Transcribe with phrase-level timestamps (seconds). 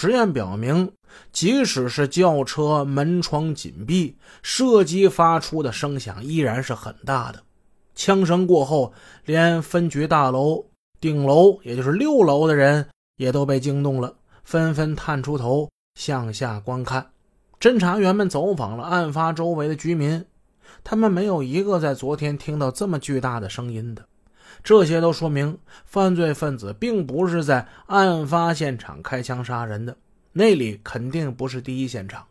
[0.00, 0.92] 实验表明，
[1.32, 7.42] 即使是轿车门窗紧闭，射击发出的声响依然是很大的。
[7.96, 8.92] 枪声过后，
[9.24, 10.64] 连分局大楼
[11.00, 14.14] 顶楼，也就是六楼的人也都被惊动了，
[14.44, 17.04] 纷纷探出头向下观看。
[17.58, 20.24] 侦查员们走访了案发周围的居民，
[20.84, 24.06] 他们没有一个在昨天听到这么巨大的声音的。
[24.62, 29.96] 这些都说明犯罪分子并不是在案发现场开枪杀人的，
[30.32, 32.26] 那里肯定不是第一现场。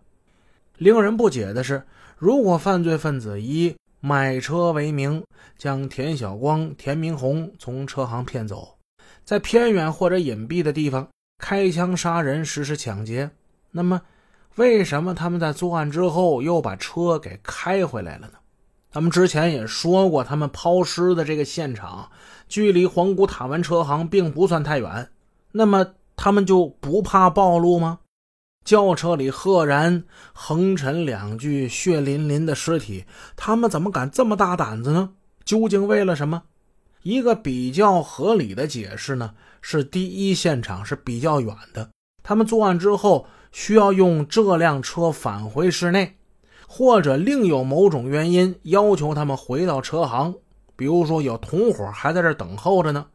[0.77, 1.83] 令人不解的是，
[2.17, 5.23] 如果犯罪分子以买车为名
[5.57, 8.77] 将田晓光、田明红从车行骗走，
[9.25, 11.07] 在偏远或者隐蔽的地方
[11.39, 13.31] 开枪杀人实施抢劫，
[13.71, 14.01] 那么
[14.55, 18.33] 为什么他们在作案之后又把车给开回来了呢？
[18.97, 22.09] 咱们之前也说过，他们抛尸的这个现场
[22.49, 25.11] 距离黄谷塔湾车行并不算太远。
[25.51, 27.99] 那么他们就不怕暴露吗？
[28.65, 35.11] 轿车里赫然横陈两具血淋淋的尸体，他们怎么敢这么大胆子呢？
[35.45, 36.45] 究竟为了什么？
[37.03, 41.91] 一个比较合理的解释呢，是第一现场是比较远的，
[42.23, 46.15] 他们作案之后需要用这辆车返回室内。
[46.69, 50.35] 或者另有某种原因要求他们回到车行，
[50.75, 53.07] 比如说有同伙还在这等候着呢，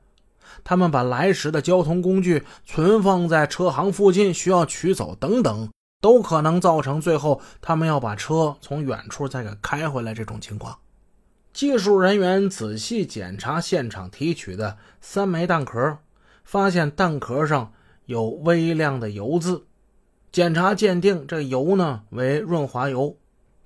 [0.64, 10.76] 他们把来时的交通工具存放在车行附近，需要取走等等，都可能造成最后他们要把车从远处再给开回来这种情况。
[11.52, 15.98] 技术人员仔细检查现场提取的三枚弹壳，
[16.42, 17.70] 发现弹壳上
[18.06, 19.62] 有微量的油渍，
[20.32, 23.14] 检查鉴定，这油呢为润滑油。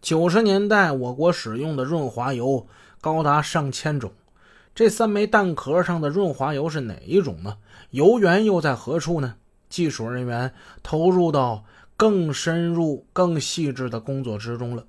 [0.01, 2.67] 九十年代，我国使用的润滑油
[3.01, 4.13] 高达上千种。
[4.75, 7.57] 这三枚弹壳上的润滑油是哪一种呢？
[7.91, 9.37] 油源又在何处呢？
[9.69, 11.65] 技术人员投入到
[11.97, 14.85] 更深入、更细致的工作之中了。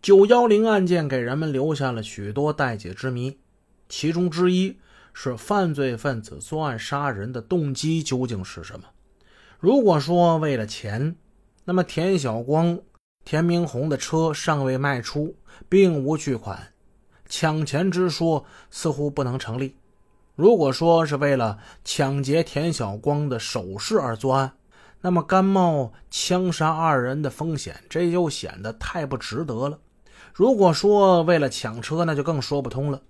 [0.00, 3.38] 九幺零案件给人们留下了许多待解之谜，
[3.88, 4.76] 其中之一
[5.12, 8.86] 是犯罪分子作案杀人的动机究竟是什么？
[9.58, 11.16] 如果说为了钱，
[11.64, 12.78] 那么田晓光。
[13.30, 15.36] 田明红的车尚未卖出，
[15.68, 16.72] 并无巨款，
[17.28, 19.76] 抢钱之说似乎不能成立。
[20.34, 24.52] 如果说是为了抢劫田小光的首饰而作案，
[25.02, 29.78] 那么甘冒枪杀二人的风险，这就显得太不值得了。
[30.32, 33.02] 如果说为了抢车，那就更说不通了，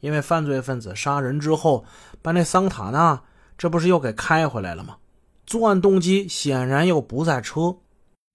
[0.00, 1.84] 因为犯罪分子杀人之后，
[2.22, 3.22] 把那桑塔纳
[3.58, 4.96] 这不是又给开回来了吗？
[5.44, 7.76] 作案动机显然又不在车。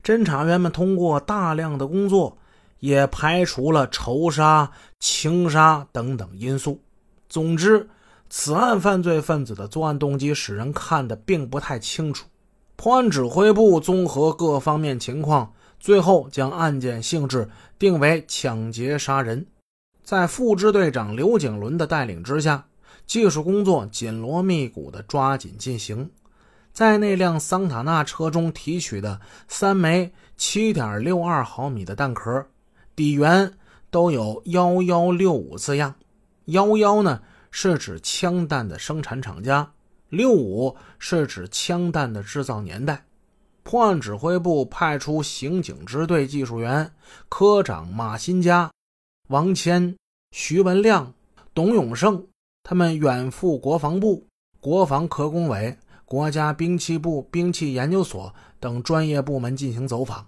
[0.03, 2.37] 侦查员们通过大量的工作，
[2.79, 6.81] 也排除了仇杀、情杀等等因素。
[7.29, 7.87] 总之，
[8.29, 12.27] 此案犯罪分子的作案动机使人看得并不太清楚。
[12.75, 17.47] 破案指挥部综合各方面情况，最后将案件性质
[17.77, 19.45] 定为抢劫杀人。
[20.03, 22.65] 在副支队长刘景伦的带领之下，
[23.05, 26.09] 技术工作紧锣密鼓地抓紧进行。
[26.73, 32.47] 在那辆桑塔纳车中提取的三枚7.62毫米的弹壳，
[32.95, 33.53] 底缘
[33.89, 35.93] 都有幺幺六五字样。
[36.45, 37.21] 幺幺呢
[37.51, 39.71] 是指枪弹的生产厂家，
[40.09, 43.05] 六五是指枪弹的制造年代。
[43.63, 46.91] 破案指挥部派出刑警支队技术员
[47.29, 48.71] 科长马新家、
[49.27, 49.95] 王谦、
[50.31, 51.13] 徐文亮、
[51.53, 52.25] 董永胜，
[52.63, 54.25] 他们远赴国防部、
[54.59, 55.77] 国防科工委。
[56.11, 60.27] 国家兵器部兵器研究所等专业部门进行走访，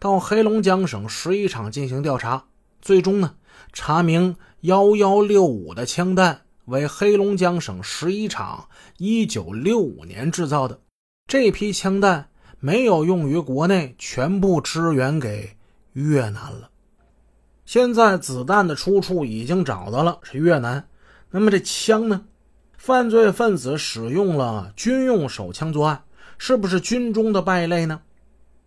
[0.00, 2.46] 到黑龙江省十一厂进行调查，
[2.82, 3.36] 最终呢
[3.72, 8.66] 查明幺幺六五的枪弹为黑龙江省十一厂
[8.98, 10.80] 一九六五年制造的，
[11.28, 15.50] 这批枪弹没有用于国内，全部支援给
[15.92, 16.70] 越南了。
[17.64, 20.88] 现在子弹的出处已经找到了，是越南。
[21.30, 22.24] 那么这枪呢？
[22.80, 26.02] 犯罪分子使用了军用手枪作案，
[26.38, 28.00] 是不是军中的败类呢？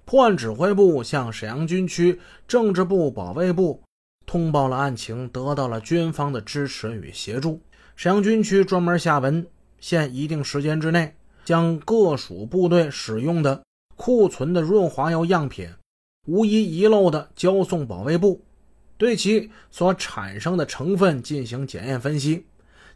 [0.06, 3.82] 破案指挥部向沈阳军区政治部、保卫部
[4.28, 7.60] 通报了案情，得到了军方的支持与协助。
[7.96, 9.48] 沈阳军区专门下文，
[9.80, 13.64] 限一定时间之内，将各属部队使用的
[13.96, 15.68] 库存的润滑油样品，
[16.28, 18.40] 无一遗漏的交送保卫部，
[18.96, 22.46] 对其所产生的成分进行检验分析。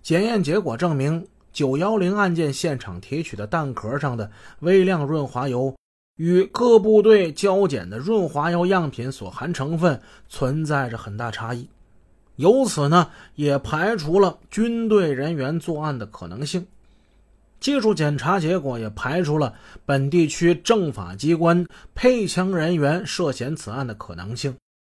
[0.08, 5.76] 检验结果证明，九幺零案件现场提取的弹壳上的微量润滑油
[6.16, 11.68] 与各部队交检的润滑油样品所含成分存在着很大差异，
[12.38, 16.66] 由此呢，也排除了军队人员作案的可能性。
[17.60, 19.54] 技术检查结果也排除了
[19.86, 24.56] 本地区政法机关配枪人员涉嫌此案的可能性。